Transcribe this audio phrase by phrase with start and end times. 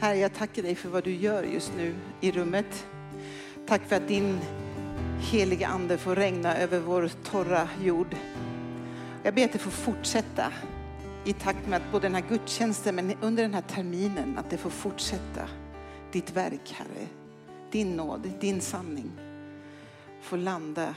[0.00, 2.86] Herre, jag tackar dig för vad du gör just nu i rummet.
[3.66, 4.38] Tack för att din
[5.20, 8.16] heliga ande får regna över vår torra jord.
[9.22, 10.52] Jag ber att det får fortsätta
[11.24, 14.56] i takt med att både den här gudstjänsten men under den här terminen att det
[14.56, 15.48] får fortsätta.
[16.12, 17.06] Ditt verk Herre,
[17.70, 19.10] din nåd, din sanning
[20.20, 20.94] får landa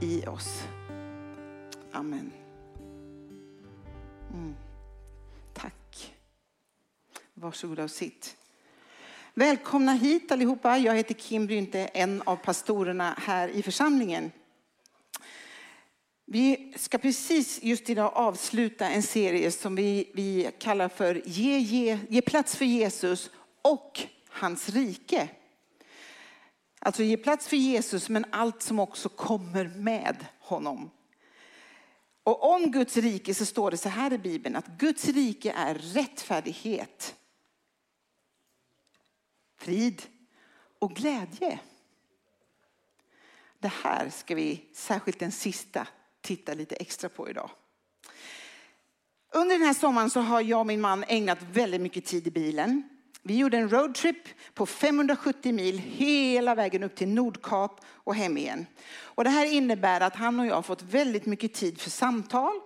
[0.00, 0.64] i oss.
[1.92, 2.30] Amen.
[4.34, 4.54] Mm.
[7.42, 8.36] Varsågoda och sitt.
[9.34, 10.78] Välkomna hit allihopa.
[10.78, 14.32] Jag heter Kim Brynte, en av pastorerna här i församlingen.
[16.26, 21.98] Vi ska precis just idag avsluta en serie som vi, vi kallar för ge, ge,
[22.08, 23.30] ge plats för Jesus
[23.62, 25.28] och hans rike.
[26.78, 30.90] Alltså ge plats för Jesus men allt som också kommer med honom.
[32.24, 35.74] Och om Guds rike så står det så här i Bibeln att Guds rike är
[35.74, 37.14] rättfärdighet,
[39.62, 40.02] frid
[40.78, 41.58] och glädje.
[43.58, 45.86] Det här ska vi, särskilt den sista,
[46.20, 47.50] titta lite extra på idag.
[49.34, 52.30] Under den här sommaren så har jag och min man ägnat väldigt mycket tid i
[52.30, 52.82] bilen.
[53.22, 58.66] Vi gjorde en roadtrip på 570 mil hela vägen upp till Nordkap och hem igen.
[59.00, 62.60] Och det här innebär att han och jag har fått väldigt mycket tid för samtal.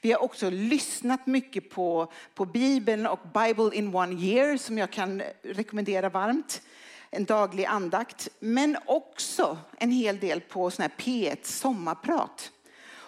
[0.00, 4.90] Vi har också lyssnat mycket på, på Bibeln och Bible in one year som jag
[4.90, 6.62] kan rekommendera varmt.
[7.10, 8.28] En daglig andakt.
[8.38, 12.52] Men också en hel del på sån här P1 sommarprat.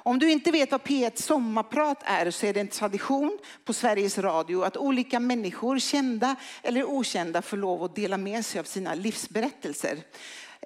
[0.06, 4.18] Om du inte vet vad P1 sommarprat är så är det en tradition på Sveriges
[4.18, 8.94] Radio att olika människor, kända eller okända, får lov att dela med sig av sina
[8.94, 9.98] livsberättelser.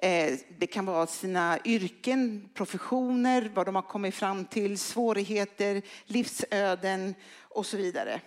[0.01, 7.15] Eh, det kan vara sina yrken, professioner, vad de har kommit fram till, svårigheter, livsöden
[7.39, 8.21] och så vidare.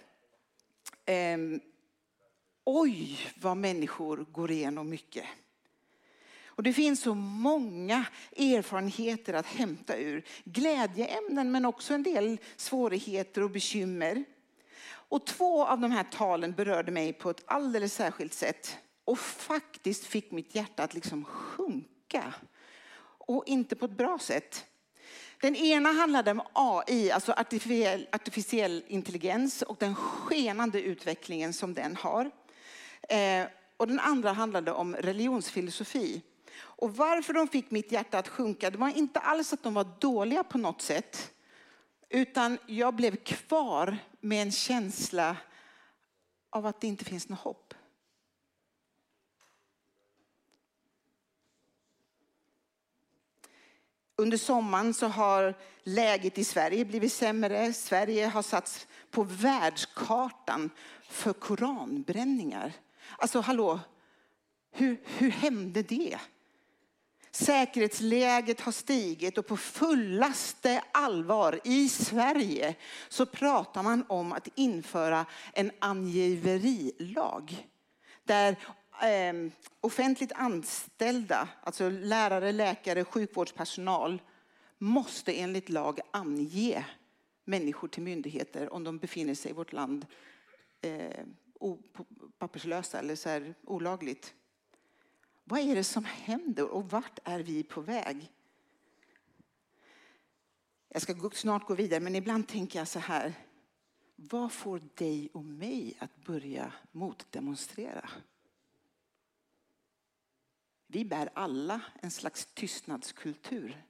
[1.06, 1.60] Ehm,
[2.64, 5.24] oj, vad människor går igenom mycket.
[6.46, 8.04] Och det finns så många
[8.36, 10.24] erfarenheter att hämta ur.
[10.44, 14.24] Glädjeämnen men också en del svårigheter och bekymmer.
[14.84, 20.04] Och två av de här talen berörde mig på ett alldeles särskilt sätt och faktiskt
[20.04, 22.34] fick mitt hjärta att liksom sjunka.
[23.18, 24.66] Och inte på ett bra sätt.
[25.40, 31.96] Den ena handlade om AI, alltså artificiell, artificiell intelligens och den skenande utvecklingen som den
[31.96, 32.30] har.
[33.08, 33.46] Eh,
[33.76, 36.22] och den andra handlade om religionsfilosofi.
[36.54, 39.86] Och varför de fick mitt hjärta att sjunka, det var inte alls att de var
[39.98, 41.32] dåliga på något sätt.
[42.08, 45.36] Utan jag blev kvar med en känsla
[46.50, 47.74] av att det inte finns något hopp.
[54.22, 57.72] Under sommaren så har läget i Sverige blivit sämre.
[57.72, 60.70] Sverige har satts på världskartan
[61.08, 62.72] för koranbränningar.
[63.18, 63.80] Alltså hallå,
[64.72, 66.18] hur, hur hände det?
[67.30, 72.74] Säkerhetsläget har stigit och på fullaste allvar i Sverige
[73.08, 77.68] så pratar man om att införa en angiverilag.
[78.24, 78.56] Där
[79.04, 84.22] Ehm, offentligt anställda, alltså lärare, läkare, sjukvårdspersonal
[84.78, 86.86] måste enligt lag ange
[87.44, 90.06] människor till myndigheter om de befinner sig i vårt land
[90.80, 91.24] eh,
[92.38, 94.34] papperslösa eller så här, olagligt.
[95.44, 98.30] Vad är det som händer och vart är vi på väg?
[100.88, 103.34] Jag ska snart gå vidare, men ibland tänker jag så här.
[104.16, 108.10] Vad får dig och mig att börja motdemonstrera?
[110.92, 113.82] Vi bär alla en slags tystnadskultur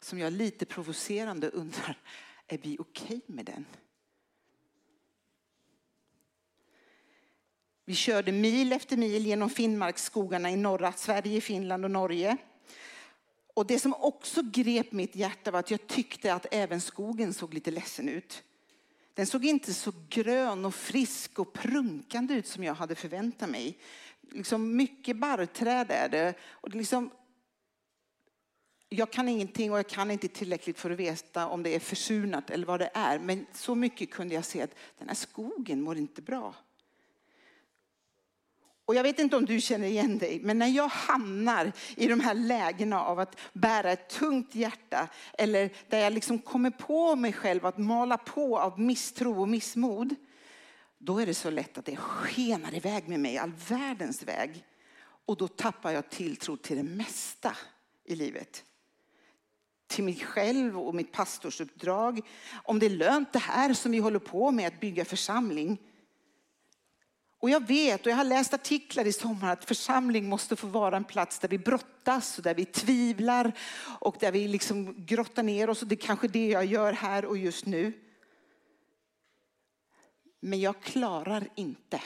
[0.00, 1.98] som jag lite provocerande undrar,
[2.46, 3.66] är vi okej okay med den?
[7.84, 12.36] Vi körde mil efter mil genom Finnmarksskogarna i norra Sverige, Finland och Norge.
[13.54, 17.54] Och det som också grep mitt hjärta var att jag tyckte att även skogen såg
[17.54, 18.42] lite ledsen ut.
[19.14, 23.78] Den såg inte så grön och frisk och prunkande ut som jag hade förväntat mig.
[24.30, 26.34] Liksom mycket barrträd är det.
[26.50, 27.10] Och det liksom,
[28.88, 32.50] jag kan ingenting och jag kan inte tillräckligt för att veta om det är försurnat
[32.50, 33.18] eller vad det är.
[33.18, 36.54] Men så mycket kunde jag se att den här skogen mår inte bra.
[38.86, 42.20] Och jag vet inte om du känner igen dig, men när jag hamnar i de
[42.20, 47.32] här lägena av att bära ett tungt hjärta eller där jag liksom kommer på mig
[47.32, 50.14] själv att mala på av misstro och missmod.
[51.04, 54.64] Då är det så lätt att det skenar iväg med mig, all världens väg.
[55.26, 57.56] Och då tappar jag tilltro till det mesta
[58.04, 58.64] i livet.
[59.86, 62.20] Till mig själv och mitt pastorsuppdrag.
[62.64, 65.78] Om det är lönt det här som vi håller på med att bygga församling
[67.38, 70.96] Och jag vet och jag har läst artiklar i sommar att församling måste få vara
[70.96, 73.52] en plats där vi brottas och där vi tvivlar
[74.00, 75.82] och där vi liksom grottar ner oss.
[75.82, 78.03] Och det är kanske det jag gör här och just nu.
[80.46, 82.02] Men jag klarar inte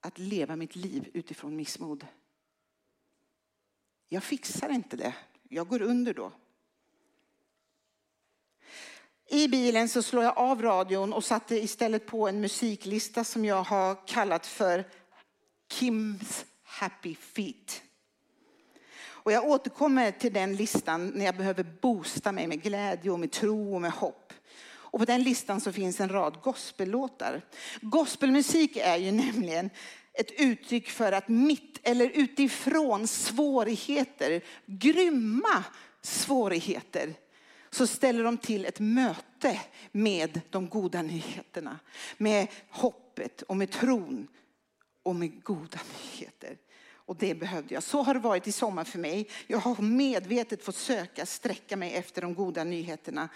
[0.00, 2.06] att leva mitt liv utifrån missmod.
[4.08, 5.14] Jag fixar inte det.
[5.48, 6.32] Jag går under då.
[9.26, 13.62] I bilen så slår jag av radion och satte istället på en musiklista som jag
[13.62, 14.84] har kallat för
[15.72, 17.82] Kims Happy Feet.
[19.02, 23.32] Och jag återkommer till den listan när jag behöver boosta mig med glädje och med
[23.32, 24.29] tro och med hopp.
[24.90, 27.42] Och på den listan så finns en rad gospellåtar.
[27.80, 29.70] Gospelmusik är ju nämligen
[30.12, 35.64] ett uttryck för att mitt eller utifrån svårigheter, grymma
[36.02, 37.14] svårigheter,
[37.70, 39.60] så ställer de till ett möte
[39.92, 41.78] med de goda nyheterna.
[42.16, 44.28] Med hoppet och med tron
[45.02, 46.56] och med goda nyheter.
[46.92, 47.82] Och det behövde jag.
[47.82, 49.28] Så har det varit i sommar för mig.
[49.46, 53.28] Jag har medvetet fått söka, sträcka mig efter de goda nyheterna.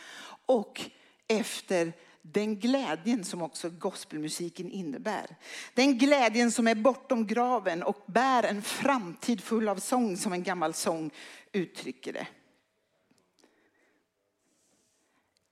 [0.47, 0.91] Och
[1.29, 1.93] efter
[2.23, 5.37] den glädjen som också gospelmusiken innebär.
[5.75, 10.43] Den glädjen som är bortom graven och bär en framtid full av sång som en
[10.43, 11.11] gammal sång
[11.53, 12.27] uttrycker det.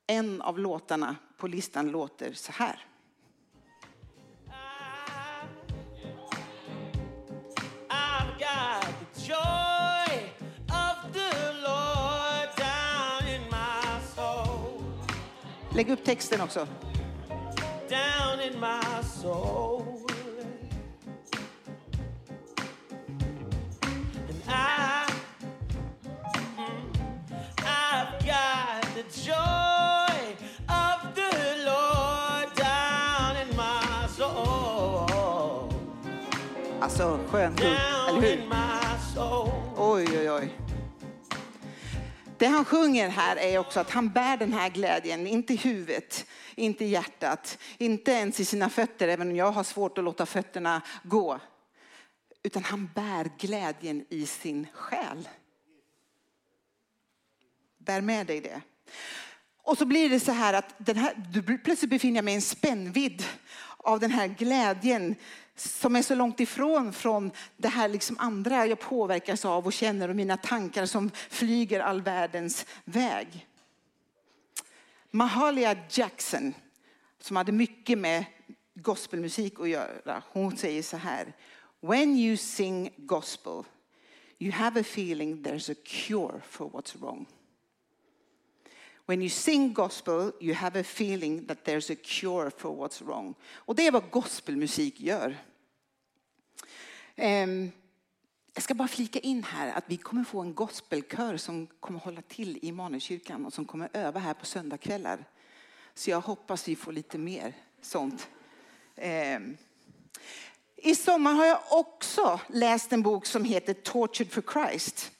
[0.07, 2.87] En av låtarna på listan låter så här.
[15.75, 16.67] Lägg upp texten också.
[17.89, 19.83] Down in my soul.
[24.29, 25.07] And I,
[27.59, 30.37] I've got the joy
[30.69, 35.73] of the Lord down in my soul.
[36.81, 38.39] Alltså, skön eller hur?
[39.77, 40.62] Oj, oj, oj.
[42.43, 46.27] Det han sjunger här är också att han bär den här glädjen, inte i huvudet,
[46.55, 50.27] inte i hjärtat, inte ens i sina fötter, även om jag har svårt att låta
[50.27, 51.41] fötterna gå.
[52.43, 55.29] Utan han bär glädjen i sin själ.
[57.79, 58.61] Bär med dig det.
[59.63, 62.37] Och så blir det så här att den här, du plötsligt befinner jag mig i
[62.37, 63.25] en spännvidd
[63.77, 65.15] av den här glädjen
[65.57, 70.09] som är så långt ifrån från det här liksom andra jag påverkas av och känner
[70.09, 73.47] och mina tankar som flyger all världens väg.
[75.11, 76.55] Mahalia Jackson,
[77.21, 78.25] som hade mycket med
[78.75, 81.33] gospelmusik att göra, hon säger så här.
[81.81, 83.65] When you sing gospel,
[84.39, 87.27] you have a feeling there's a cure for what's wrong.
[89.07, 93.35] When you sing gospel, you have a feeling that there's a cure for what's wrong.
[93.55, 95.37] Och det är vad gospelmusik gör.
[97.17, 97.73] Um,
[98.55, 102.23] jag ska bara flika in här att vi kommer få en gospelkör som kommer hålla
[102.23, 105.25] till i Immanuelskyrkan och som kommer öva här på söndagkvällar.
[105.95, 108.29] Så jag hoppas vi får lite mer sånt.
[108.97, 109.57] Um,
[110.77, 115.13] I sommar har jag också läst en bok som heter Tortured for Christ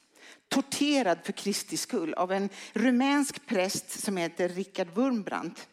[0.53, 5.67] torterad för Kristi skull av en rumänsk präst som heter Richard Wurmbrandt.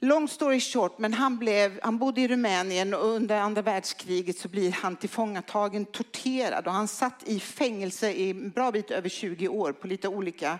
[0.00, 4.48] Long story short, men han, blev, han bodde i Rumänien och under andra världskriget så
[4.48, 9.48] blir han tillfångatagen, torterad och han satt i fängelse i en bra bit över 20
[9.48, 10.58] år på lite olika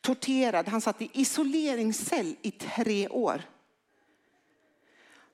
[0.00, 0.68] torterad.
[0.68, 3.42] Han satt i isoleringscell i tre år.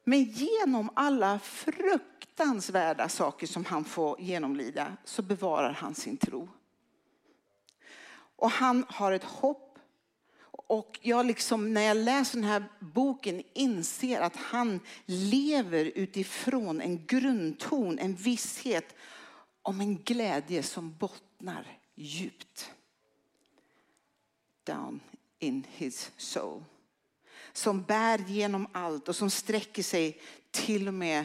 [0.04, 6.48] Men genom alla fruktansvärda saker som han får genomlida så bevarar han sin tro.
[8.42, 9.78] Och han har ett hopp.
[10.50, 17.06] Och jag liksom, när jag läser den här boken inser att han lever utifrån en
[17.06, 18.94] grundton, en visshet
[19.62, 22.70] om en glädje som bottnar djupt.
[24.64, 25.00] Down
[25.38, 26.64] in his soul.
[27.52, 30.20] Som bär genom allt och som sträcker sig
[30.50, 31.24] till och med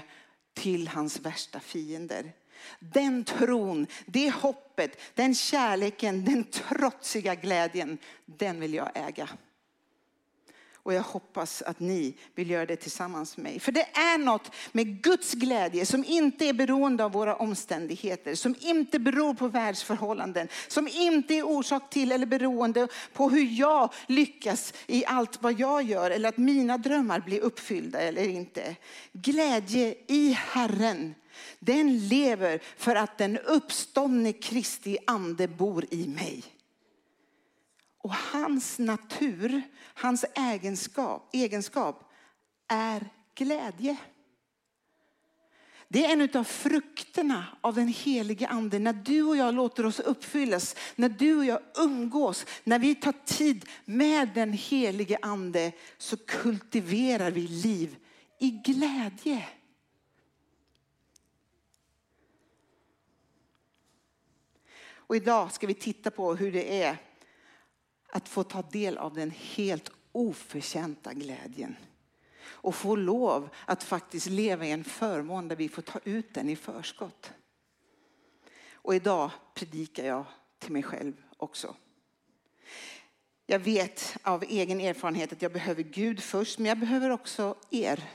[0.53, 2.33] till hans värsta fiender.
[2.79, 9.29] Den tron, det hoppet, den kärleken, den trotsiga glädjen, den vill jag äga.
[10.88, 13.60] Och jag hoppas att ni vill göra det tillsammans med mig.
[13.60, 18.56] För det är något med Guds glädje som inte är beroende av våra omständigheter, som
[18.60, 24.74] inte beror på världsförhållanden, som inte är orsak till eller beroende på hur jag lyckas
[24.88, 28.75] i allt vad jag gör eller att mina drömmar blir uppfyllda eller inte.
[29.13, 31.15] Glädje i Herren
[31.60, 36.44] den lever för att den uppståndne Kristi ande bor i mig.
[38.07, 39.61] Och hans natur,
[39.93, 42.11] hans egenskap, egenskap
[42.67, 43.97] är glädje.
[45.87, 48.79] Det är en av frukterna av den helige ande.
[48.79, 53.13] När du och jag låter oss uppfyllas, när du och jag umgås, när vi tar
[53.25, 57.95] tid med den helige ande så kultiverar vi liv
[58.39, 59.47] i glädje.
[64.89, 67.06] Och idag ska vi titta på hur det är
[68.07, 71.75] att få ta del av den helt oförtjänta glädjen
[72.45, 76.49] och få lov att faktiskt leva i en förmån där vi får ta ut den
[76.49, 77.31] i förskott.
[78.71, 80.25] Och idag predikar jag
[80.59, 81.75] till mig själv också.
[83.45, 88.09] Jag vet av egen erfarenhet att jag behöver Gud först, men jag behöver också er.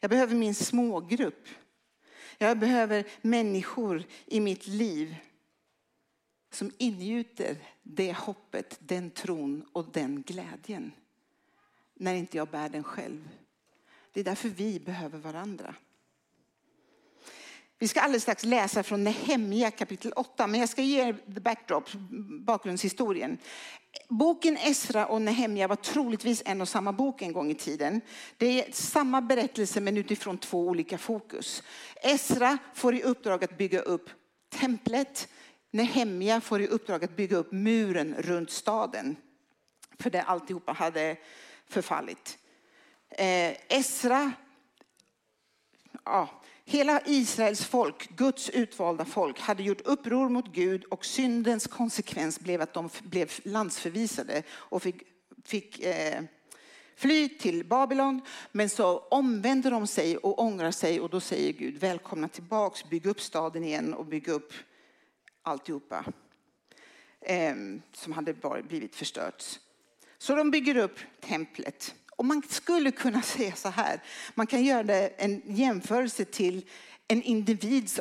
[0.00, 1.48] Jag behöver min smågrupp.
[2.38, 5.16] Jag behöver människor i mitt liv
[6.50, 10.92] som ingjuter det hoppet, den tron och den glädjen
[11.94, 13.28] när inte jag bär den själv.
[14.12, 15.74] Det är därför vi behöver varandra.
[17.78, 21.40] Vi ska alldeles strax läsa från Nehemja kapitel 8, men jag ska ge er the
[21.40, 21.92] backdrop,
[22.40, 23.38] bakgrundshistorien.
[24.08, 28.00] Boken Esra och Nehemja var troligtvis en och samma bok en gång i tiden.
[28.36, 31.62] Det är samma berättelse men utifrån två olika fokus.
[32.02, 34.10] Esra får i uppdrag att bygga upp
[34.48, 35.28] templet.
[35.76, 39.16] Nehemja får i uppdrag att bygga upp muren runt staden.
[39.98, 41.16] För det alltihopa hade
[41.66, 42.38] förfallit.
[43.08, 44.32] Eh, Esra,
[46.04, 52.40] ja, hela Israels folk, Guds utvalda folk, hade gjort uppror mot Gud och syndens konsekvens
[52.40, 55.02] blev att de blev landsförvisade och fick,
[55.44, 56.22] fick eh,
[56.96, 58.20] fly till Babylon.
[58.52, 63.06] Men så omvänder de sig och ångrar sig och då säger Gud välkomna tillbaks, bygg
[63.06, 64.52] upp staden igen och bygg upp
[65.46, 66.04] alltihopa
[67.20, 67.54] eh,
[67.92, 69.44] som hade blivit förstört.
[70.18, 71.94] Så de bygger upp templet.
[72.16, 74.02] Och man skulle kunna säga så här,
[74.34, 76.68] man kan göra en jämförelse till
[77.08, 78.00] en individs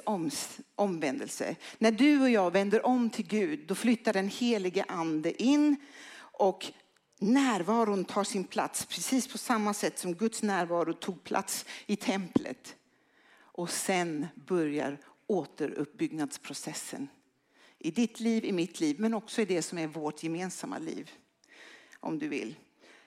[0.75, 1.55] omvändelse.
[1.77, 5.75] När du och jag vänder om till Gud, då flyttar den helige ande in
[6.17, 6.65] och
[7.19, 12.75] närvaron tar sin plats precis på samma sätt som Guds närvaro tog plats i templet.
[13.37, 14.97] Och sen börjar
[15.27, 17.07] återuppbyggnadsprocessen
[17.85, 21.11] i ditt liv, i mitt liv, men också i det som är vårt gemensamma liv
[21.99, 22.55] om du vill.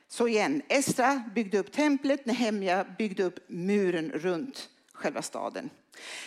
[0.08, 5.70] Så igen, Esra byggde upp templet, Nehemja byggde upp muren runt själva staden.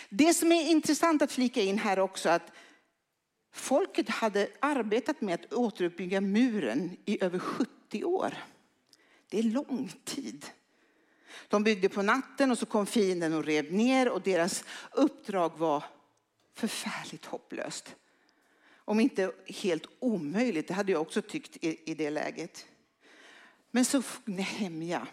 [0.08, 2.52] Det som är intressant att flika in här också att
[3.52, 8.34] folket hade arbetat med att återuppbygga muren i över 70 år.
[9.28, 10.46] Det är lång tid.
[11.48, 15.84] De byggde på natten och så kom fienden och rev ner och deras uppdrag var
[16.54, 17.96] förfärligt hopplöst.
[18.92, 22.66] Om inte helt omöjligt, det hade jag också tyckt i, i det läget.
[23.70, 25.06] Men så Nehemja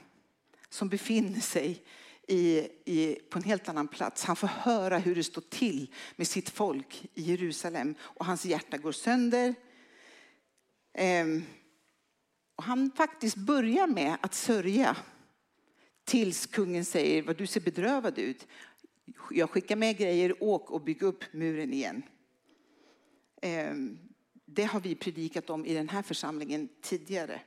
[0.69, 1.83] som befinner sig
[2.27, 4.24] i, i, på en helt annan plats.
[4.24, 8.77] Han får höra hur det står till med sitt folk i Jerusalem och hans hjärta
[8.77, 9.55] går sönder.
[10.93, 11.43] Ehm,
[12.55, 14.98] och han faktiskt börjar med att sörja
[16.03, 18.48] tills kungen säger vad du ser bedrövad ut.
[19.31, 22.03] Jag skickar med grejer, åk och bygg upp muren igen.
[23.41, 24.00] Ehm,
[24.46, 27.41] det har vi predikat om i den här församlingen tidigare.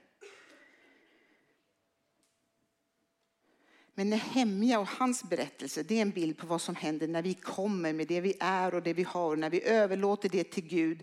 [3.94, 7.34] Men Nehemja och hans berättelse det är en bild på vad som händer när vi
[7.34, 9.36] kommer med det vi är och det vi har.
[9.36, 11.02] När vi överlåter det till Gud,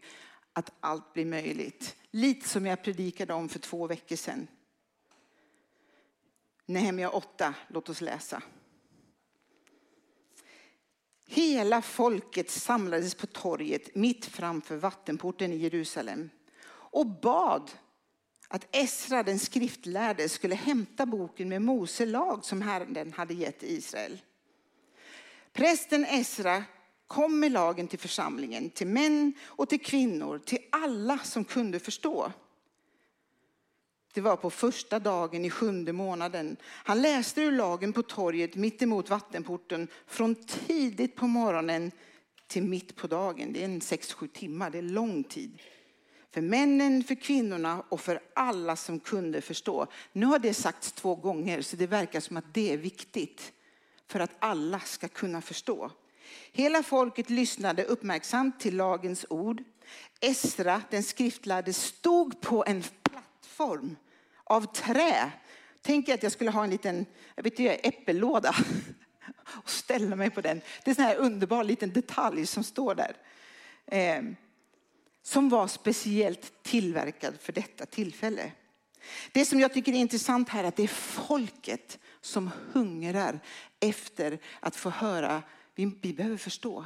[0.53, 1.95] att allt blir möjligt.
[2.11, 4.47] Lite som jag predikade om för två veckor sedan.
[6.65, 8.43] Nehemja 8, låt oss läsa.
[11.31, 16.29] Hela folket samlades på torget mitt framför vattenporten i Jerusalem
[16.71, 17.71] och bad
[18.47, 24.21] att Esra den skriftlärde skulle hämta boken med Mose lag som Herren hade gett Israel.
[25.53, 26.63] Prästen Esra
[27.07, 32.31] kom med lagen till församlingen, till män och till kvinnor, till alla som kunde förstå.
[34.13, 36.57] Det var på första dagen i sjunde månaden.
[36.63, 41.91] Han läste ur lagen på torget mitt emot vattenporten från tidigt på morgonen
[42.47, 43.53] till mitt på dagen.
[43.53, 45.61] Det är en sex, sju timmar, det är lång tid.
[46.31, 49.87] För männen, för kvinnorna och för alla som kunde förstå.
[50.13, 53.53] Nu har det sagts två gånger så det verkar som att det är viktigt.
[54.07, 55.91] För att alla ska kunna förstå.
[56.51, 59.63] Hela folket lyssnade uppmärksamt till lagens ord.
[60.19, 62.83] Esra, den skriftlärde, stod på en
[63.59, 63.97] plattform
[64.43, 65.31] av trä.
[65.81, 68.55] Tänk att jag skulle ha en liten jag vet inte, äppellåda
[69.63, 70.61] och ställa mig på den.
[70.83, 73.15] Det är en sån här underbar liten detalj som står där.
[73.85, 74.23] Eh,
[75.23, 78.51] som var speciellt tillverkad för detta tillfälle.
[79.31, 83.39] Det som jag tycker är intressant här är att det är folket som hungrar
[83.79, 85.43] efter att få höra.
[85.75, 86.85] Vi, vi behöver förstå.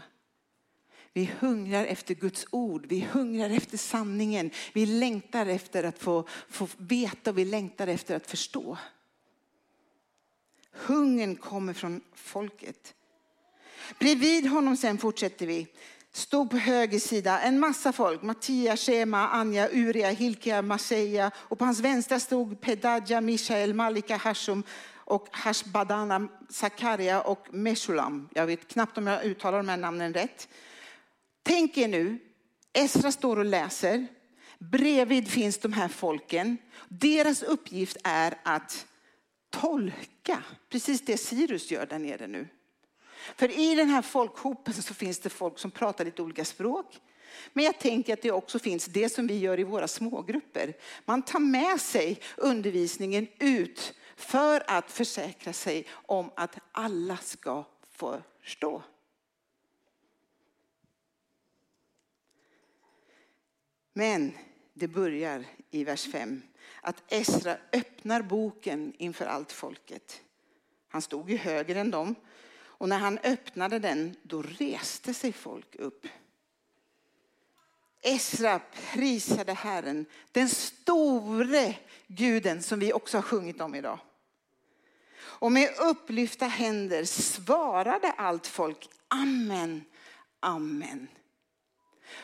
[1.13, 4.51] Vi hungrar efter Guds ord, vi hungrar efter sanningen.
[4.73, 8.77] Vi längtar efter att få, få veta och vi längtar efter att förstå.
[10.71, 12.93] Hungern kommer från folket.
[13.99, 15.67] Bredvid honom sen fortsätter vi.
[16.11, 18.21] Stod på höger sida en massa folk.
[18.21, 21.31] Mattia, Shema, Anja, Uria, Hilkia, Maseja.
[21.35, 24.63] Och på hans vänstra stod Pedadja, Mishael, Malika, Hashum
[24.95, 28.29] och Hashbadana, Zakaria och Meshulam.
[28.33, 30.47] Jag vet knappt om jag uttalar de här namnen rätt.
[31.43, 32.19] Tänk er nu,
[32.73, 34.07] Esra står och läser.
[34.59, 36.57] Bredvid finns de här folken.
[36.89, 38.87] Deras uppgift är att
[39.49, 42.47] tolka precis det Sirus gör där nere nu.
[43.35, 46.99] För i den här folkhopen så finns det folk som pratar lite olika språk.
[47.53, 50.73] Men jag tänker att det också finns det som vi gör i våra smågrupper.
[51.05, 58.83] Man tar med sig undervisningen ut för att försäkra sig om att alla ska förstå.
[63.93, 64.31] Men
[64.73, 66.41] det börjar i vers 5
[66.81, 70.21] att Esra öppnar boken inför allt folket.
[70.87, 72.15] Han stod ju högre än dem
[72.55, 76.07] och när han öppnade den då reste sig folk upp.
[78.01, 78.59] Esra
[78.93, 81.75] prisade Herren, den store
[82.07, 83.99] guden som vi också har sjungit om idag.
[85.15, 89.85] Och med upplyfta händer svarade allt folk Amen,
[90.39, 91.07] Amen.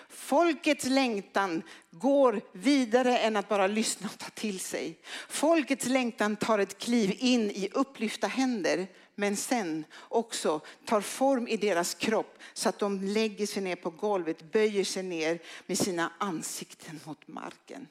[0.10, 5.00] Folkets längtan går vidare än att bara lyssna och ta till sig.
[5.28, 11.58] Folkets längtan tar ett kliv in i upplyfta händer men sen också tar form i
[11.58, 16.12] deras kropp så att de lägger sig ner på golvet, böjer sig ner med sina
[16.18, 17.88] ansikten mot marken.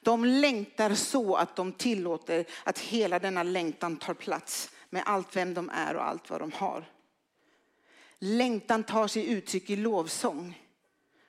[0.00, 5.54] De längtar så att de tillåter att hela denna längtan tar plats med allt vem
[5.54, 6.90] de är och allt vad de har.
[8.18, 10.65] Längtan tar sig uttryck i lovsång.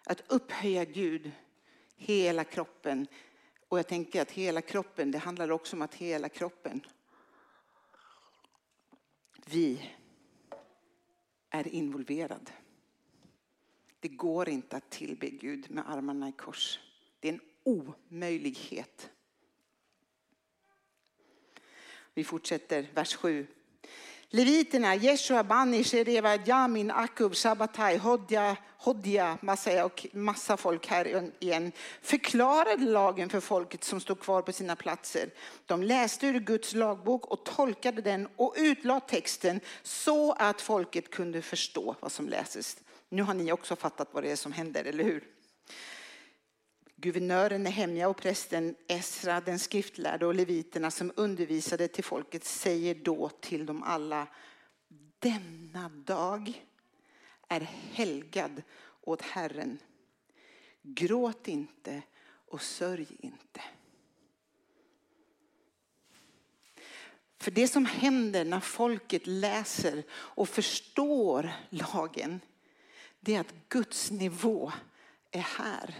[0.09, 1.31] Att upphöja Gud,
[1.95, 3.07] hela kroppen.
[3.67, 6.81] Och jag tänker att hela kroppen, det handlar också om att hela kroppen.
[9.45, 9.91] Vi
[11.49, 12.51] är involverad.
[13.99, 16.79] Det går inte att tillbe Gud med armarna i kors.
[17.19, 19.09] Det är en omöjlighet.
[22.13, 23.47] Vi fortsätter, vers 7.
[24.29, 31.71] Leviterna, Jeshua, Bani, Shereva, Jamin, Akub, Shabbatai, Hodja, Hodja massa, och massa folk här igen
[32.01, 35.29] förklarade lagen för folket som stod kvar på sina platser.
[35.65, 41.41] De läste ur Guds lagbok och tolkade den och utlade texten så att folket kunde
[41.41, 42.77] förstå vad som läses.
[43.09, 45.23] Nu har ni också fattat vad det är som händer, eller hur?
[46.99, 53.29] Guvernören Nehemja och prästen Esra, den skriftlärde och leviterna som undervisade till folket säger då
[53.29, 54.27] till dem alla
[55.19, 56.65] denna dag
[57.47, 57.59] är
[57.91, 58.63] helgad
[59.01, 59.79] åt Herren.
[60.81, 63.61] Gråt inte och sörj inte.
[67.37, 72.39] För det som händer när folket läser och förstår lagen,
[73.19, 74.71] det är att Guds nivå
[75.31, 75.95] är här.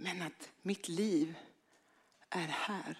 [0.00, 1.34] Men att mitt liv
[2.30, 2.98] är här.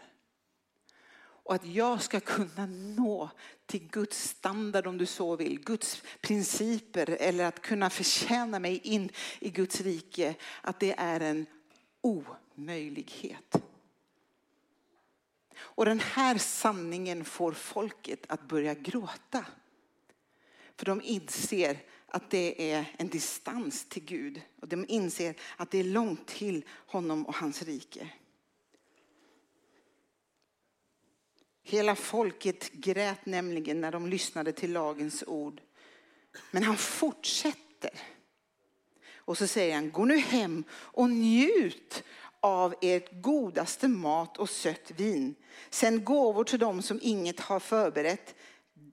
[1.20, 3.30] Och att jag ska kunna nå
[3.66, 9.10] till Guds standard om du så vill, Guds principer eller att kunna förtjäna mig in
[9.38, 11.46] i Guds rike, att det är en
[12.00, 13.62] omöjlighet.
[15.56, 19.46] Och den här sanningen får folket att börja gråta.
[20.76, 25.78] För de inser att det är en distans till Gud och de inser att det
[25.78, 28.08] är långt till honom och hans rike.
[31.62, 35.60] Hela folket grät nämligen när de lyssnade till lagens ord.
[36.50, 37.90] Men han fortsätter.
[39.14, 42.04] Och så säger han, gå nu hem och njut
[42.40, 45.34] av ert godaste mat och sött vin.
[45.70, 48.34] Sänd gåvor till dem som inget har förberett.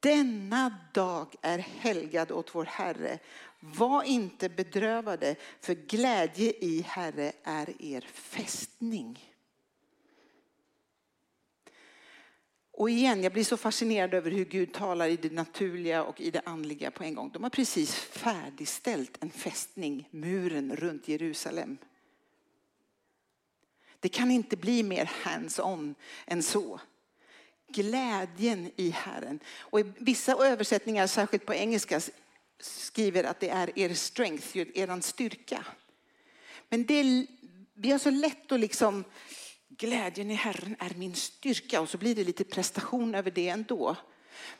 [0.06, 3.20] Denna dag är helgad åt vår Herre.
[3.60, 9.34] Var inte bedrövade, för glädje i Herre är er fästning.
[12.72, 16.32] Och igen, jag blir så fascinerad över hur Gud talar i det naturliga och i
[16.32, 17.32] det andliga på en gång.
[17.34, 21.78] De har precis färdigställt en fästning, muren runt Jerusalem.
[24.00, 26.80] Det kan inte bli mer hands-on än så.
[27.67, 29.39] Glädjen i Herren.
[29.60, 32.01] Och i vissa översättningar, särskilt på engelska,
[32.60, 35.65] skriver att det är er strength, er styrka.
[36.69, 37.28] Men det
[37.73, 39.04] vi har så lätt att liksom,
[39.69, 43.95] glädjen i Herren är min styrka och så blir det lite prestation över det ändå.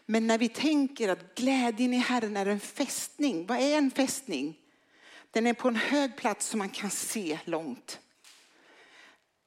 [0.06, 4.60] Men när vi tänker att glädjen i Herren är en fästning, vad är en fästning?
[5.32, 8.00] Den är på en hög plats som man kan se långt.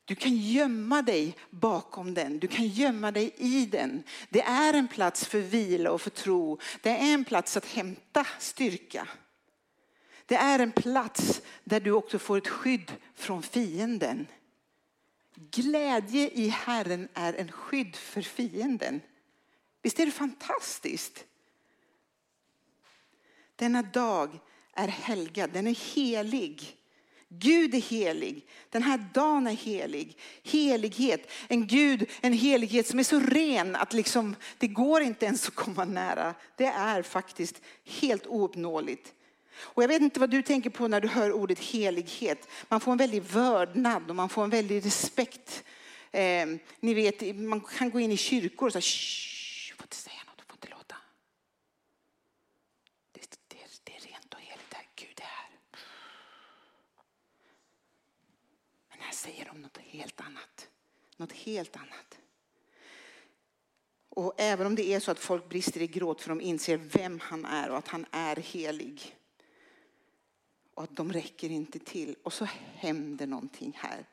[0.08, 4.02] Du kan gömma dig bakom den, du kan gömma dig i den.
[4.28, 6.58] Det är en plats för vila och för tro.
[6.82, 9.08] Det är en plats att hämta styrka.
[10.26, 14.26] Det är en plats där du också får ett skydd från fienden.
[15.34, 19.00] Glädje i Herren är en skydd för fienden.
[19.82, 21.24] Visst är det fantastiskt?
[23.56, 24.38] Denna dag
[24.74, 26.77] är helgad, den är helig.
[27.28, 28.46] Gud är helig.
[28.70, 30.18] Den här dagen är helig.
[30.44, 31.30] Helighet.
[31.48, 35.54] En Gud, en helighet som är så ren att liksom, det går inte ens att
[35.54, 36.34] komma nära.
[36.56, 39.14] Det är faktiskt helt ouppnåeligt.
[39.60, 42.48] Och jag vet inte vad du tänker på när du hör ordet helighet.
[42.68, 45.64] Man får en väldig vördnad och man får en väldig respekt.
[46.10, 46.46] Eh,
[46.80, 50.42] ni vet, man kan gå in i kyrkor och säga shh, får inte säga något,
[50.46, 50.96] får inte låta.
[53.12, 55.50] Det, det, det är rent och heligt här, Gud är här.
[58.90, 60.68] Men här säger de något helt annat.
[61.16, 62.18] Något helt annat.
[64.08, 67.20] Och även om det är så att folk brister i gråt för de inser vem
[67.20, 69.16] han är och att han är helig
[70.74, 72.16] och att de räcker inte till.
[72.22, 74.06] Och så händer någonting här.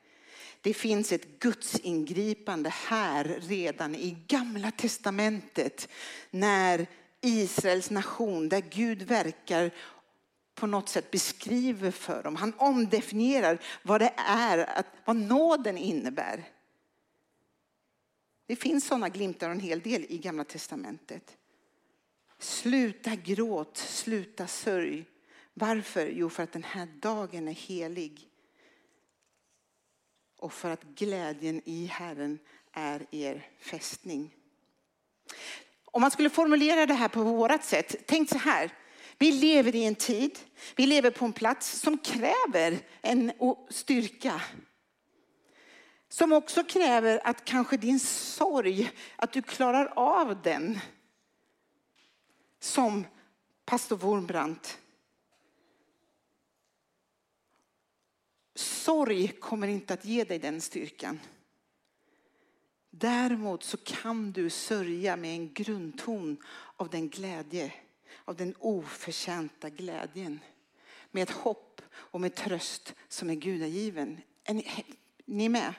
[0.61, 5.89] Det finns ett gudsingripande här redan i gamla testamentet
[6.31, 6.87] när
[7.21, 9.71] Israels nation, där Gud verkar
[10.55, 12.35] på något sätt beskriver för dem.
[12.35, 16.49] Han omdefinierar vad det är, vad nåden innebär.
[18.45, 21.37] Det finns sådana glimtar en hel del i gamla testamentet.
[22.39, 25.05] Sluta gråt, sluta sörj.
[25.53, 26.07] Varför?
[26.07, 28.29] Jo, för att den här dagen är helig.
[30.37, 32.39] Och för att glädjen i Herren
[32.71, 34.35] är er fästning.
[35.85, 38.71] Om man skulle formulera det här på vårt sätt, tänk så här.
[39.17, 40.39] Vi lever i en tid,
[40.75, 43.31] vi lever på en plats som kräver en
[43.69, 44.41] styrka.
[46.09, 50.79] Som också kräver att kanske din sorg, att du klarar av den.
[52.59, 53.07] Som
[53.65, 54.79] pastor Wormbrandt
[58.55, 61.19] Sorg kommer inte att ge dig den styrkan.
[62.89, 66.37] Däremot så kan du sörja med en grundton
[66.75, 67.73] av den glädje,
[68.25, 70.39] av den oförtjänta glädjen.
[71.11, 74.21] Med ett hopp och med tröst som är gudagiven.
[74.43, 74.85] Är ni,
[75.25, 75.73] ni med?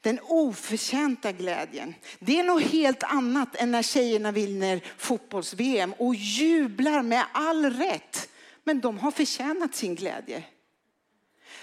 [0.00, 1.94] Den oförtjänta glädjen.
[2.18, 8.30] Det är något helt annat än när tjejerna vinner fotbolls-VM och jublar med all rätt
[8.64, 10.44] men de har förtjänat sin glädje.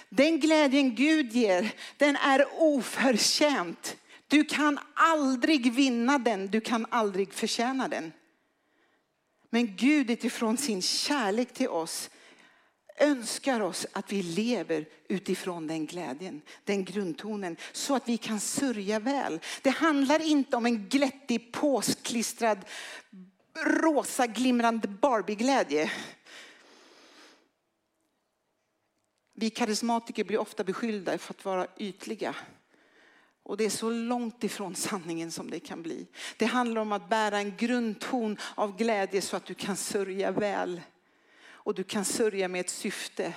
[0.09, 3.97] Den glädjen Gud ger, den är oförtjänt.
[4.31, 8.11] Du kan aldrig vinna den, du kan aldrig förtjäna den.
[9.49, 12.09] Men Gud utifrån sin kärlek till oss
[12.97, 18.99] önskar oss att vi lever utifrån den glädjen, den grundtonen, så att vi kan sörja
[18.99, 19.39] väl.
[19.61, 22.65] Det handlar inte om en glättig, påsklistrad,
[23.65, 25.91] rosa glimrande Barbie-glädje.
[29.33, 32.35] Vi karismatiker blir ofta beskyllda för att vara ytliga.
[33.43, 36.07] Och det är så långt ifrån sanningen som det kan bli.
[36.37, 40.81] Det handlar om att bära en grundton av glädje så att du kan sörja väl.
[41.43, 43.35] Och du kan sörja med ett syfte.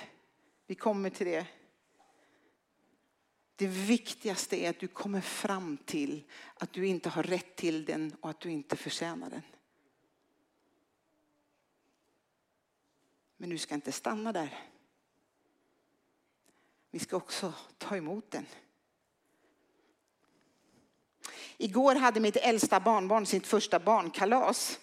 [0.67, 1.47] Vi kommer till det.
[3.55, 6.23] Det viktigaste är att du kommer fram till
[6.55, 9.41] att du inte har rätt till den och att du inte förtjänar den.
[13.37, 14.59] Men du ska inte stanna där.
[16.91, 18.45] Vi ska också ta emot den.
[21.57, 24.79] Igår hade mitt äldsta barnbarn sitt första barnkalas.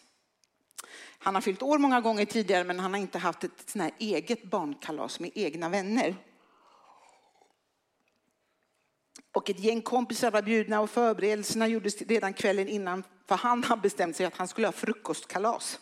[1.19, 3.91] Han har fyllt år många gånger tidigare men han har inte haft ett sån här
[3.99, 6.17] eget barnkalas med egna vänner.
[9.35, 13.77] Och ett gäng kompisar var bjudna och förberedelserna gjordes redan kvällen innan för han har
[13.77, 15.81] bestämt sig att han skulle ha frukostkalas.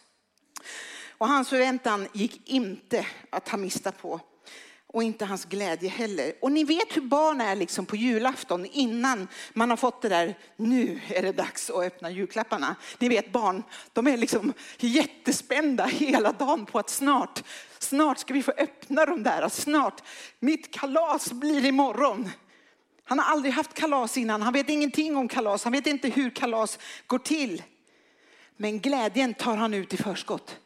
[1.19, 4.21] Och hans förväntan gick inte att ta miste på
[4.93, 6.33] och inte hans glädje heller.
[6.41, 10.39] Och ni vet hur barn är liksom på julafton innan man har fått det där,
[10.57, 12.77] nu är det dags att öppna julklapparna.
[12.99, 17.43] Ni vet barn, de är liksom jättespända hela dagen på att snart,
[17.79, 20.03] snart ska vi få öppna de där, snart,
[20.41, 22.31] mitt kalas blir imorgon.
[23.05, 26.31] Han har aldrig haft kalas innan, han vet ingenting om kalas, han vet inte hur
[26.31, 27.63] kalas går till.
[28.57, 30.57] Men glädjen tar han ut i förskott.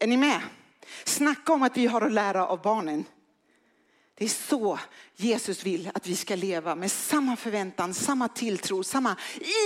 [0.00, 0.40] Är ni med?
[1.04, 3.04] Snacka om att vi har att lära av barnen.
[4.14, 4.78] Det är så
[5.16, 9.16] Jesus vill att vi ska leva med samma förväntan, samma tilltro, samma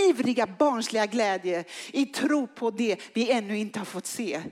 [0.09, 4.43] ivriga barnsliga glädje i tro på det vi ännu inte har fått se.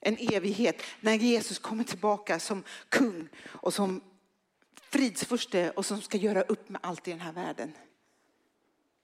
[0.00, 4.00] En evighet när Jesus kommer tillbaka som kung och som
[4.82, 7.72] fridsfurste och som ska göra upp med allt i den här världen.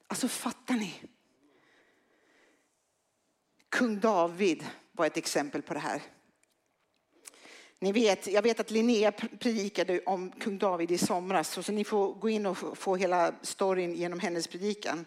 [0.07, 0.95] Alltså fattar ni?
[3.69, 6.03] Kung David var ett exempel på det här.
[7.81, 12.15] Ni vet, jag vet att Linnea predikade om kung David i somras, så ni får
[12.15, 15.07] gå in och få hela storyn genom hennes predikan.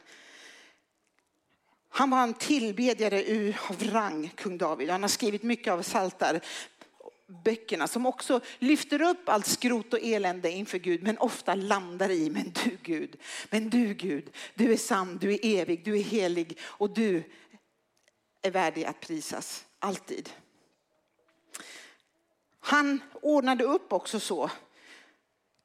[1.89, 4.89] Han var en tillbedjare av rang, kung David.
[4.89, 6.41] Han har skrivit mycket av saltar
[7.43, 12.29] böckerna som också lyfter upp allt skrot och elände inför Gud men ofta landar i,
[12.29, 13.15] men du Gud,
[13.49, 17.23] men du Gud, du är sann, du är evig, du är helig och du
[18.41, 20.29] är värdig att prisas, alltid.
[22.63, 24.51] Han ordnade upp också så.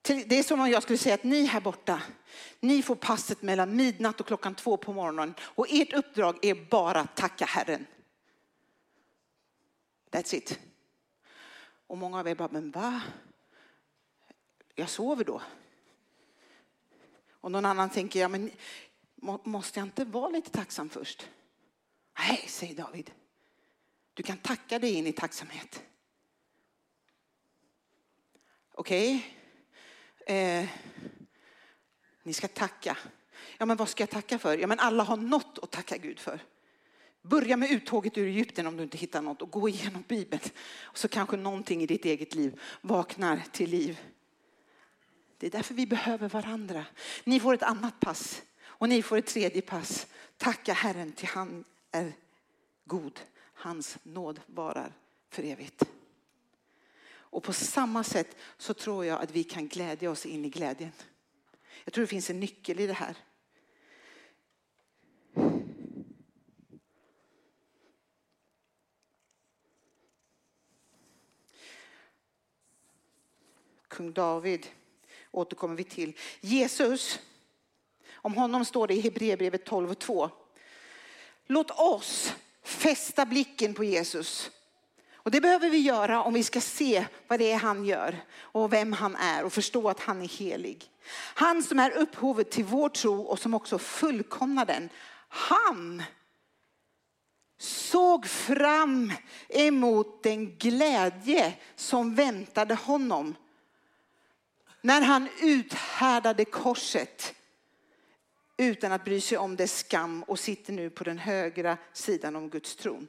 [0.03, 2.03] Det är som om jag skulle säga att ni här borta,
[2.61, 7.01] ni får passet mellan midnatt och klockan två på morgonen och ert uppdrag är bara
[7.01, 7.87] att tacka Herren.
[10.11, 10.61] That's it.
[11.87, 13.01] Och många av er bara, men va?
[14.75, 15.43] Jag sover då.
[17.31, 18.51] Och någon annan tänker, ja men
[19.45, 21.29] måste jag inte vara lite tacksam först?
[22.19, 23.11] Nej, säger David.
[24.15, 25.83] Du kan tacka dig in i tacksamhet.
[28.79, 29.27] Okej?
[30.25, 30.37] Okay.
[30.37, 30.69] Eh,
[32.23, 32.97] ni ska tacka.
[33.59, 34.59] Ja, men vad ska jag tacka för?
[34.59, 36.41] Ja, men alla har något att tacka Gud för.
[37.23, 40.43] Börja med uttåget ur Egypten om du inte hittar något och gå igenom Bibeln.
[40.83, 44.01] Och så kanske någonting i ditt eget liv vaknar till liv.
[45.39, 46.85] Det är därför vi behöver varandra.
[47.25, 50.07] Ni får ett annat pass och ni får ett tredje pass.
[50.37, 52.13] Tacka Herren till han är
[52.85, 53.21] god.
[53.55, 54.93] Hans nåd varar
[55.31, 55.85] för evigt.
[57.37, 60.93] Och på samma sätt så tror jag att vi kan glädja oss in i glädjen.
[61.85, 63.17] Jag tror det finns en nyckel i det här.
[73.89, 74.67] Kung David
[75.31, 76.17] återkommer vi till.
[76.41, 77.19] Jesus,
[78.13, 80.31] om honom står det i Hebreerbrevet 12 och 2.
[81.47, 84.51] Låt oss fästa blicken på Jesus
[85.27, 88.73] och det behöver vi göra om vi ska se vad det är han gör och
[88.73, 90.91] vem han är och förstå att han är helig.
[91.35, 94.89] Han som är upphovet till vår tro och som också fullkomnar den.
[95.29, 96.03] Han
[97.59, 99.13] såg fram
[99.49, 103.35] emot den glädje som väntade honom
[104.81, 107.35] när han uthärdade korset
[108.57, 112.49] utan att bry sig om dess skam och sitter nu på den högra sidan om
[112.49, 113.09] Guds tron.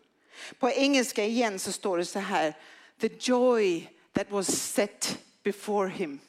[0.60, 2.54] På engelska igen så står det så här.
[3.02, 6.20] The joy that was set before him.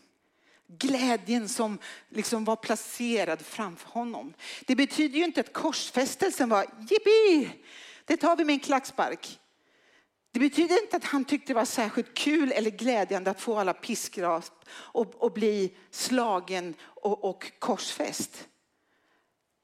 [0.67, 4.35] Glädjen som liksom var placerad framför honom.
[4.67, 7.51] Det betyder ju inte att korsfästelsen var jippi,
[8.05, 9.39] det tar vi med en klackspark.
[10.31, 13.75] Det betyder inte att han tyckte det var särskilt kul eller glädjande att få alla
[13.75, 18.49] piskrasp och, och bli slagen och, och korsfäst.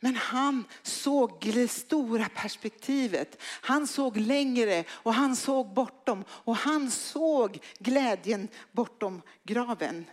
[0.05, 3.43] Men han såg det stora perspektivet.
[3.43, 10.11] Han såg längre och han såg bortom och han såg glädjen bortom graven.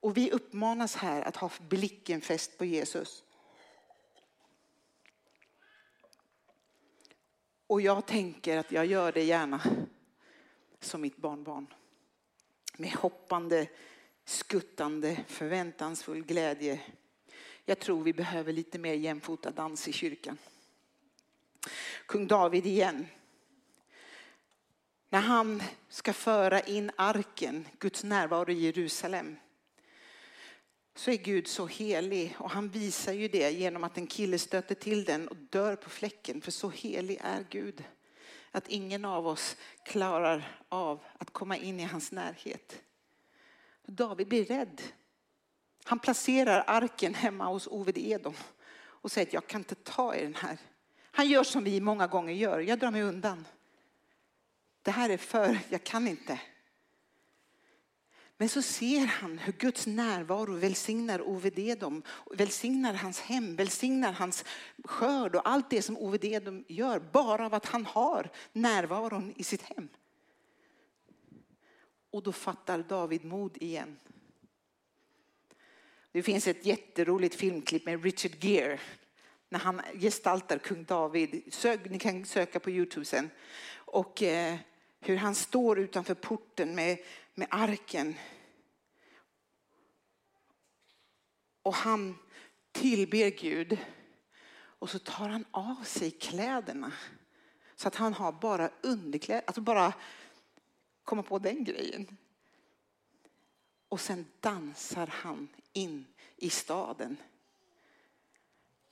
[0.00, 3.24] Och vi uppmanas här att ha blicken fäst på Jesus.
[7.66, 9.60] Och jag tänker att jag gör det gärna
[10.80, 11.66] som mitt barnbarn.
[12.76, 13.68] Med hoppande
[14.30, 16.80] skuttande, förväntansfull glädje.
[17.64, 20.38] Jag tror vi behöver lite mer jämfota dans i kyrkan.
[22.06, 23.06] Kung David igen.
[25.08, 29.36] När han ska föra in arken, Guds närvaro i Jerusalem,
[30.94, 34.74] så är Gud så helig och han visar ju det genom att en kille stöter
[34.74, 36.40] till den och dör på fläcken.
[36.40, 37.84] För så helig är Gud
[38.50, 42.82] att ingen av oss klarar av att komma in i hans närhet.
[43.86, 44.82] David blir rädd.
[45.84, 48.34] Han placerar arken hemma hos Oved Edom
[48.80, 50.58] och säger att jag kan inte ta i den här.
[51.12, 53.46] Han gör som vi många gånger gör, jag drar mig undan.
[54.82, 56.40] Det här är för, jag kan inte.
[58.36, 64.44] Men så ser han hur Guds närvaro välsignar Oved Edom, välsignar hans hem, välsignar hans
[64.84, 69.44] skörd och allt det som Oved Edom gör bara av att han har närvaron i
[69.44, 69.88] sitt hem.
[72.10, 73.98] Och då fattar David mod igen.
[76.12, 78.80] Det finns ett jätteroligt filmklipp med Richard Gere
[79.48, 81.54] när han gestaltar kung David.
[81.54, 83.30] Sök, ni kan söka på Youtube sen.
[83.74, 84.58] Och, eh,
[85.00, 86.98] hur han står utanför porten med,
[87.34, 88.14] med arken.
[91.62, 92.18] Och han
[92.72, 93.78] tillber Gud.
[94.52, 96.92] Och så tar han av sig kläderna.
[97.74, 99.42] Så att han har bara underkläder.
[99.46, 99.92] Alltså bara
[101.10, 102.16] komma på den grejen.
[103.88, 107.16] Och sen dansar han in i staden.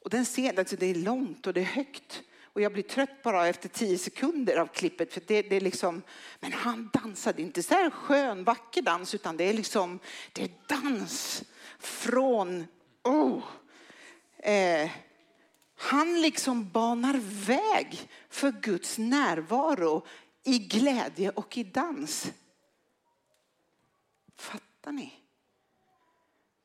[0.00, 2.22] Och den scenen, alltså det är långt och det är högt.
[2.42, 5.12] Och jag blir trött bara efter tio sekunder av klippet.
[5.12, 6.02] För det, det är liksom,
[6.40, 9.98] men han dansade inte så här skön, vacker dans, utan det är liksom,
[10.32, 11.44] det är dans
[11.78, 12.66] från,
[13.02, 13.42] oh,
[14.38, 14.90] eh,
[15.76, 20.06] han liksom banar väg för Guds närvaro
[20.48, 22.32] i glädje och i dans.
[24.36, 25.12] Fattar ni?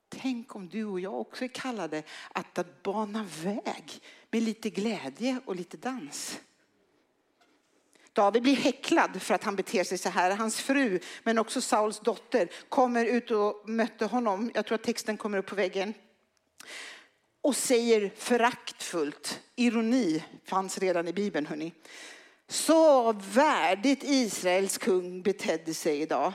[0.09, 5.55] Tänk om du och jag också är kallade att bana väg med lite glädje och
[5.55, 6.39] lite dans.
[8.13, 10.35] David blir häcklad för att han beter sig så här.
[10.35, 14.51] Hans fru, men också Sauls dotter, kommer ut och mötte honom.
[14.53, 15.93] Jag tror att texten kommer upp på väggen.
[17.41, 21.73] Och säger föraktfullt, ironi fanns redan i Bibeln hörni.
[22.53, 26.33] Så värdigt Israels kung betedde sig idag.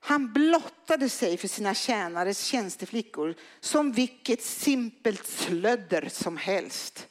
[0.00, 7.08] Han blottade sig för sina tjänares tjänsteflickor som vilket simpelt slödder som helst.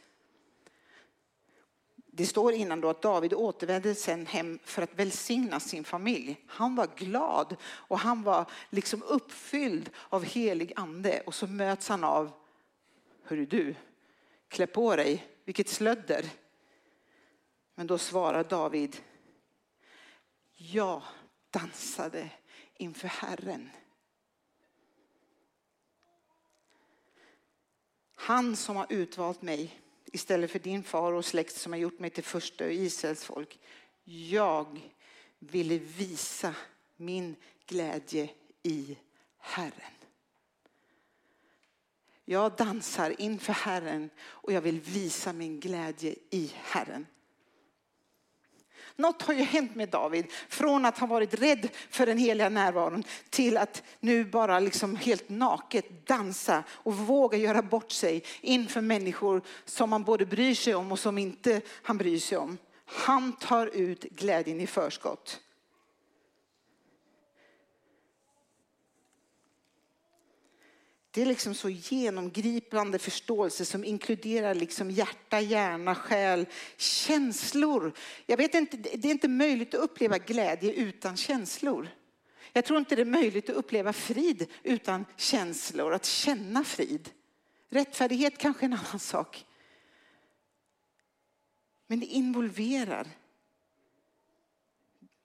[1.96, 6.38] Det står innan då att David återvände sen hem för att välsigna sin familj.
[6.48, 11.22] Han var glad och han var liksom uppfylld av helig ande.
[11.26, 12.32] Och så möts han av,
[13.24, 13.76] hörru du,
[14.48, 16.26] klä på dig, vilket slödder.
[17.80, 18.98] Men då svarar David,
[20.56, 21.02] jag
[21.50, 22.30] dansade
[22.74, 23.70] inför Herren.
[28.15, 32.10] Han som har utvalt mig istället för din far och släkt som har gjort mig
[32.10, 33.60] till första och Israels folk.
[34.04, 34.94] Jag
[35.39, 36.56] ville visa
[36.96, 38.30] min glädje
[38.63, 38.98] i
[39.38, 39.94] Herren.
[42.26, 47.06] Jag dansar inför Herren och jag vill visa min glädje i Herren.
[49.00, 50.26] Något har ju hänt med David.
[50.50, 55.30] Från att ha varit rädd för den heliga närvaron till att nu bara liksom helt
[55.30, 60.92] naket dansa och våga göra bort sig inför människor som man både bryr sig om
[60.92, 62.58] och som inte han bryr sig om.
[62.86, 65.40] Han tar ut glädjen i förskott.
[71.12, 76.45] Det är liksom så genomgripande förståelse som inkluderar liksom hjärta, hjärna, själ,
[76.78, 77.93] känslor.
[78.26, 81.89] Jag vet inte, det är inte möjligt att uppleva glädje utan känslor.
[82.54, 87.10] Jag tror inte det är möjligt att uppleva frid utan känslor, att känna frid.
[87.69, 89.45] Rättfärdighet kanske är en annan sak.
[91.88, 93.08] Men det involverar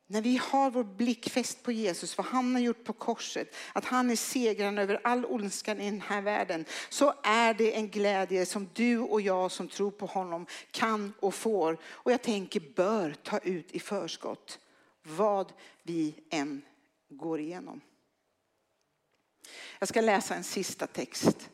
[0.07, 3.85] när vi har vår blick fäst på Jesus, vad han har gjort på korset, att
[3.85, 8.47] han är segraren över all ondskan i den här världen, så är det en glädje
[8.47, 13.15] som du och jag som tror på honom kan och får, och jag tänker bör
[13.23, 14.59] ta ut i förskott,
[15.03, 16.63] vad vi än
[17.09, 17.81] går igenom.
[19.79, 21.51] Jag ska läsa en sista text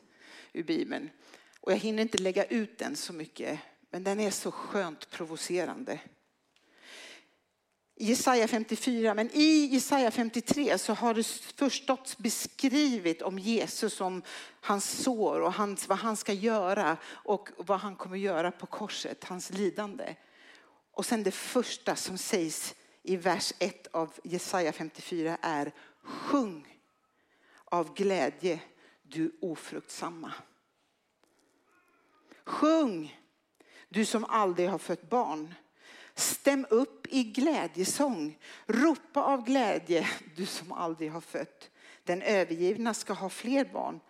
[0.53, 1.11] ur Bibeln,
[1.61, 3.59] och jag hinner inte lägga ut den så mycket,
[3.91, 6.01] men den är så skönt provocerande.
[8.03, 14.23] Jesaja 54, men i Jesaja 53 så har det förstått beskrivit om Jesus, om
[14.61, 19.25] hans sår och hans, vad han ska göra och vad han kommer göra på korset,
[19.25, 20.15] hans lidande.
[20.93, 26.79] Och sen det första som sägs i vers 1 av Jesaja 54 är sjung
[27.65, 28.61] av glädje
[29.03, 30.33] du ofruktsamma.
[32.45, 33.21] Sjung
[33.89, 35.55] du som aldrig har fött barn.
[36.21, 38.39] Stäm upp i glädjesång.
[38.67, 41.71] Ropa av glädje, du som aldrig har fött.
[42.05, 44.01] Den övergivna ska ha fler barn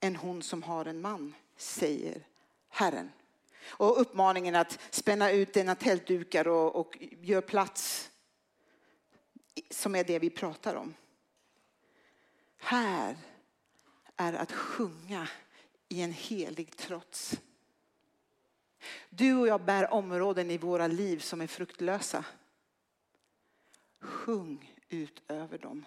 [0.00, 2.26] än hon som har en man, säger
[2.68, 3.12] Herren.
[3.68, 8.10] Och uppmaningen att spänna ut dina tältdukar och, och gör plats,
[9.70, 10.94] som är det vi pratar om.
[12.58, 13.16] Här
[14.16, 15.28] är att sjunga
[15.88, 17.36] i en helig trots.
[19.10, 22.24] Du och jag bär områden i våra liv som är fruktlösa.
[24.00, 25.84] Sjung ut över dem.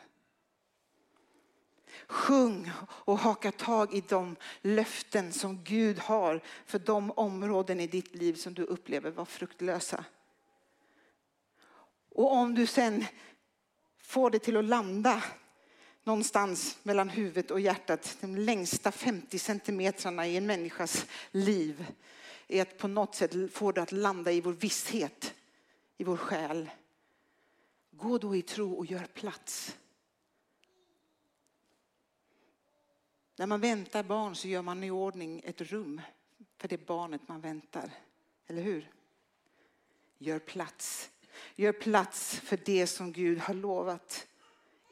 [2.07, 8.15] Sjung och haka tag i de löften som Gud har för de områden i ditt
[8.15, 10.05] liv som du upplever var fruktlösa.
[12.09, 13.05] Och om du sen
[14.01, 15.23] får det till att landa
[16.03, 21.85] någonstans mellan huvudet och hjärtat, de längsta 50 centimetrarna i en människas liv,
[22.49, 25.35] är att på något sätt få det att landa i vår visshet,
[25.97, 26.69] i vår själ.
[27.91, 29.77] Gå då i tro och gör plats.
[33.35, 36.01] När man väntar barn så gör man i ordning ett rum
[36.57, 37.91] för det barnet man väntar.
[38.47, 38.91] Eller hur?
[40.17, 41.09] Gör plats.
[41.55, 44.27] Gör plats för det som Gud har lovat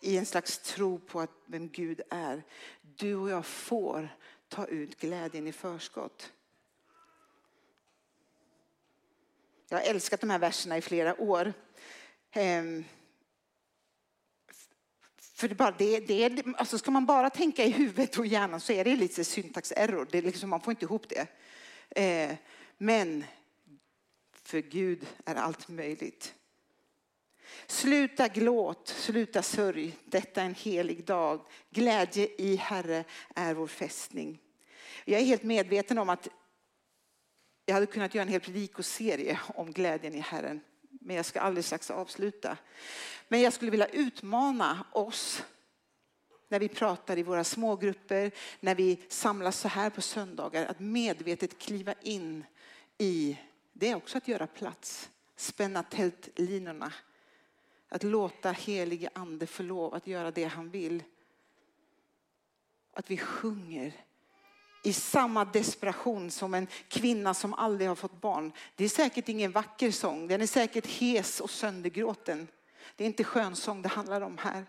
[0.01, 2.43] i en slags tro på att vem Gud är.
[2.81, 4.09] Du och jag får
[4.47, 6.33] ta ut glädjen i förskott.
[9.69, 11.53] Jag har älskat de här verserna i flera år.
[12.31, 12.85] Ehm,
[15.19, 18.73] för det bara, det, det, alltså ska man bara tänka i huvudet och hjärnan så
[18.73, 20.07] är det lite syntax-error.
[20.11, 21.27] Det liksom, man får inte ihop det.
[21.89, 22.35] Ehm,
[22.77, 23.23] men
[24.43, 26.33] för Gud är allt möjligt.
[27.67, 29.97] Sluta glåt, sluta sörj.
[30.05, 31.45] Detta är en helig dag.
[31.69, 33.03] Glädje i Herre
[33.35, 34.39] är vår fästning.
[35.05, 36.27] Jag är helt medveten om att
[37.67, 40.61] jag hade kunnat göra en hel predikoserie om glädjen i Herren.
[40.89, 42.57] Men jag ska alldeles strax avsluta.
[43.27, 45.43] Men jag skulle vilja utmana oss
[46.47, 51.59] när vi pratar i våra smågrupper, när vi samlas så här på söndagar, att medvetet
[51.59, 52.45] kliva in
[52.97, 53.37] i,
[53.73, 56.93] det är också att göra plats, spänna tältlinorna,
[57.89, 61.03] att låta helige ande få lov att göra det han vill.
[62.93, 63.93] Att vi sjunger
[64.83, 68.51] i samma desperation som en kvinna som aldrig har fått barn.
[68.75, 72.47] Det är säkert ingen vacker sång, den är säkert hes och söndergråten.
[72.95, 74.65] Det är inte skönsång det handlar om här.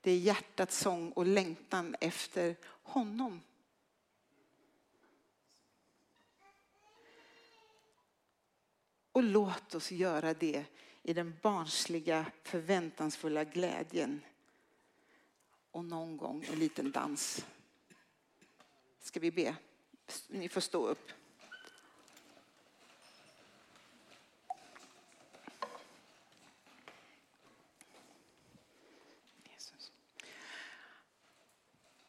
[0.00, 3.40] Det är hjärtats sång och längtan efter honom.
[9.12, 10.64] Och låt oss göra det
[11.02, 14.20] i den barnsliga förväntansfulla glädjen.
[15.70, 17.44] Och någon gång en liten dans.
[19.04, 19.54] Ska vi be?
[20.28, 21.10] Ni får stå upp.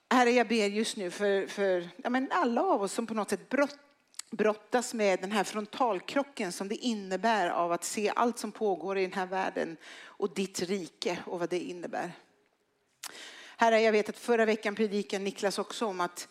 [0.10, 3.30] Herre, jag ber just nu för, för ja, men alla av oss som på något
[3.30, 3.80] sätt brott,
[4.32, 9.02] brottas med den här frontalkrocken som det innebär av att se allt som pågår i
[9.02, 12.12] den här världen och ditt rike och vad det innebär.
[13.58, 16.28] Herre, jag vet att förra veckan predikade Niklas också om att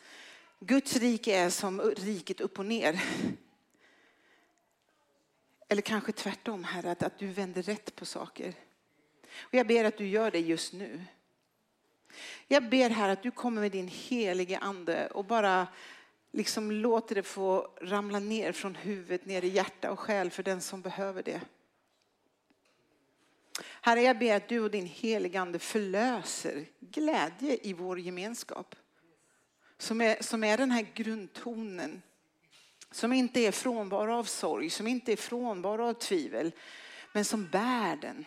[0.66, 3.02] Guds rike är som riket upp och ner.
[5.68, 8.54] Eller kanske tvärtom, Herre, att, att du vänder rätt på saker.
[9.34, 11.04] Och jag ber att du gör det just nu.
[12.48, 15.66] Jag ber här att du kommer med din helige ande och bara
[16.32, 20.60] liksom låter det få ramla ner från huvudet ner i hjärta och själ för den
[20.60, 21.40] som behöver det.
[23.80, 28.74] Herre, jag ber att du och din helige ande förlöser glädje i vår gemenskap.
[29.78, 32.02] Som är, som är den här grundtonen.
[32.90, 36.52] Som inte är frånvaro av sorg, som inte är frånvaro av tvivel.
[37.12, 38.24] Men som bär den.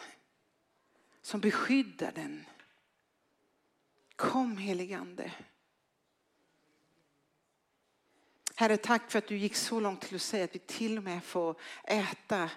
[1.21, 2.45] Som beskyddar den.
[4.15, 5.31] Kom heligande.
[8.55, 11.03] Herre, tack för att du gick så långt till att säga att vi till och
[11.03, 12.49] med får äta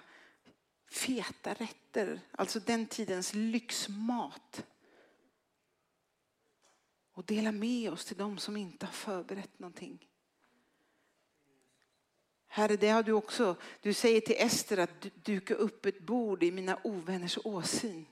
[0.91, 4.65] feta rätter, alltså den tidens lyxmat.
[7.13, 10.07] Och dela med oss till dem som inte har förberett någonting.
[12.47, 13.55] Herre, det har du också.
[13.81, 18.05] Du säger till Ester att duka upp ett bord i mina ovänners åsyn.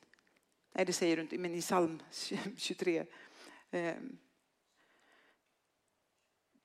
[0.72, 2.04] Nej, det säger du inte, men i psalm
[2.58, 3.06] 23.
[3.72, 4.18] Ehm,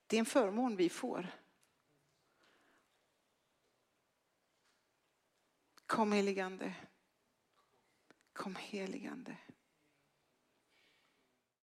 [0.06, 1.26] det är en förmån vi får.
[5.86, 6.74] Kom heligande.
[8.32, 9.36] Kom heligande.